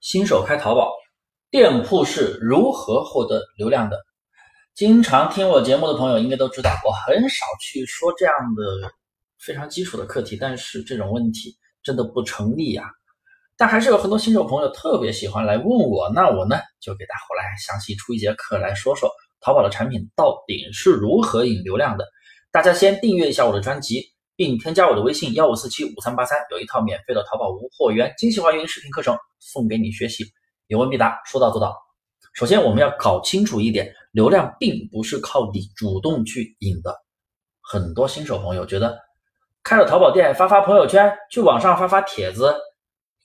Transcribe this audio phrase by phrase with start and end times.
[0.00, 0.94] 新手开淘宝
[1.50, 3.98] 店铺是如何获得流量的？
[4.74, 8.90] 经常听我节目的朋友应该都知道，我很少去说这样的
[9.38, 12.90] 非常基础的课题，但是这种问题真的不成立呀。
[13.58, 19.10] 但还是有很多新手朋友特别喜欢来问我，那我呢就给大伙来详细出一节课来说说
[19.40, 22.06] 淘宝的产品到底是如何引流量的。
[22.50, 24.02] 大家先订阅一下我的专辑，
[24.40, 30.24] 并添加我的微信幺五四七五三八三，有一套免费的淘宝无货源精细化运营视频课程送给你学习，
[30.68, 31.76] 有问必答，说到做到。
[32.32, 36.96] 首先我们要搞清楚一点，流量并不是靠你主动去引的。
[37.60, 38.98] 很多新手朋友觉得
[39.62, 42.56] 开了淘宝店，发发朋友圈，去网上发发帖子。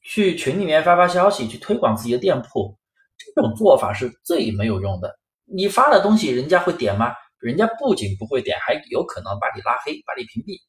[0.03, 2.77] 去群里面发发消息，去推广自己的店铺，
[3.17, 5.17] 这种做法是最没有用的。
[5.45, 7.13] 你发的东西，人家会点吗？
[7.39, 10.59] 人家不仅不会点，还有可能把你拉黑，把你屏蔽。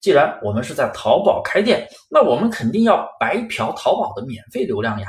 [0.00, 5.08] 既然我们是在淘宝开店，那我们肯定要白嫖淘宝的免费流量呀。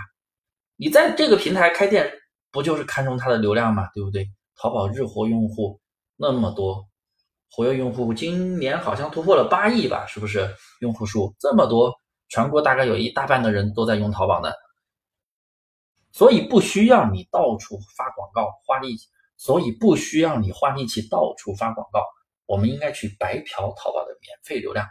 [0.76, 2.12] 你在这个平台开店，
[2.52, 3.88] 不就是看中它的流量吗？
[3.94, 4.28] 对不对？
[4.56, 5.80] 淘宝日活用户
[6.18, 6.86] 那么多，
[7.50, 10.06] 活跃用户今年好像突破了八亿吧？
[10.08, 10.50] 是不是？
[10.82, 11.94] 用户数这么多。
[12.30, 14.50] 全国大概有一大半的人都在用淘宝呢，
[16.12, 22.02] 所以不需要你到处发广告花力气，所以不需要你花力气到处发广告。
[22.52, 24.86] 我们应该去白嫖淘宝的免费流量。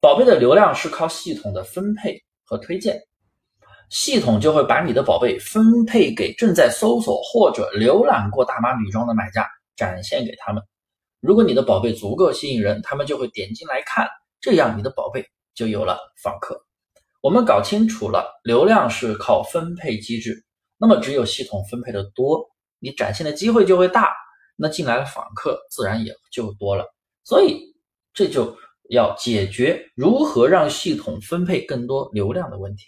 [0.00, 3.00] 宝贝的流量是靠系统的分配和推荐，
[3.90, 10.60] 系统就会把你的宝贝分配给正在搜索或者浏览过大码女装的买家，展现给他们。
[11.20, 14.08] 如果你的宝贝足够吸引人，他们就会点进来看，
[14.40, 15.24] 这样你的宝贝。
[15.54, 16.60] 就有了访客。
[17.20, 20.44] 我们搞清楚了，流量是靠分配机制。
[20.78, 22.44] 那么，只有系统分配的多，
[22.80, 24.12] 你展现的机会就会大，
[24.56, 26.84] 那进来的访客自然也就多了。
[27.24, 27.74] 所以，
[28.12, 28.56] 这就
[28.90, 32.84] 要解决如何让系统分配更多流量的问题。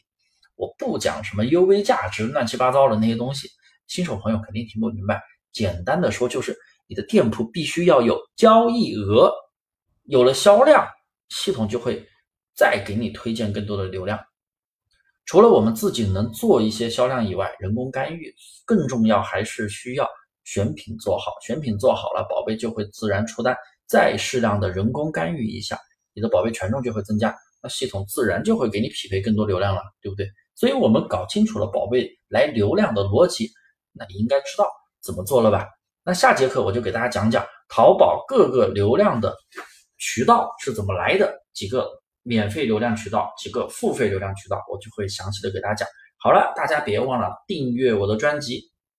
[0.55, 3.49] 我不讲什么 UV 价值、乱七八糟的那些东西，
[3.87, 5.23] 新手朋友肯定听不明白。
[5.53, 6.57] 简单的说，就是
[6.87, 9.33] 你的店铺必须要有交易额，
[10.05, 10.87] 有了销量，
[11.29, 12.07] 系统就会。
[12.59, 14.19] 再给你推荐更多的流量，
[15.27, 18.35] 除了我们自己能做一些销量以外，人工干预
[18.65, 20.09] 更重要，还是需要
[20.47, 21.33] 选品做好。
[21.43, 23.55] 选品做好了，宝贝就会自然出单。
[23.87, 25.79] 再适量的人工干预一下，
[26.15, 30.27] 你的宝贝权重就会增加，那系统自然就会给你匹配更多流量了，对不对？
[30.55, 33.51] 所以，我们搞清楚了宝贝来流量的逻辑，
[33.93, 34.67] 那你应该知道
[35.03, 35.67] 怎么做了吧？
[36.03, 39.37] 那下节课我就给大家讲讲淘宝各个流量的
[39.99, 41.87] 渠道是怎么来的，几个。
[42.29, 45.89] 免费流量渠道几个付费流量渠道，我就会详细的给大家讲。
[46.19, 48.63] 好了，大家别忘了订阅我的专辑。